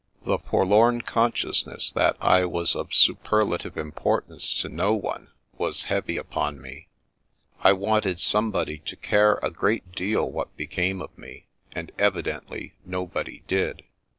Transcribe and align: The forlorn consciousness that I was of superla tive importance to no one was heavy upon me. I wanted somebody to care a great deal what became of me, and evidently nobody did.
The 0.25 0.39
forlorn 0.39 1.01
consciousness 1.01 1.91
that 1.91 2.17
I 2.19 2.43
was 2.43 2.75
of 2.75 2.89
superla 2.89 3.59
tive 3.59 3.77
importance 3.77 4.55
to 4.55 4.67
no 4.67 4.95
one 4.95 5.27
was 5.59 5.83
heavy 5.83 6.17
upon 6.17 6.59
me. 6.59 6.87
I 7.59 7.73
wanted 7.73 8.19
somebody 8.19 8.79
to 8.79 8.95
care 8.95 9.35
a 9.43 9.51
great 9.51 9.91
deal 9.91 10.27
what 10.31 10.57
became 10.57 11.03
of 11.03 11.15
me, 11.15 11.45
and 11.71 11.91
evidently 11.99 12.73
nobody 12.83 13.43
did. 13.47 13.83